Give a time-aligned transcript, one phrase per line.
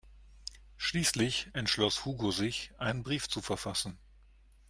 [0.77, 3.99] Schließlich entschloss Hugo sich, einen Brief zu verfassen.